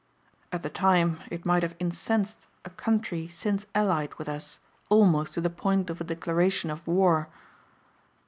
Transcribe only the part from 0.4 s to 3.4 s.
At the time it might have incensed a country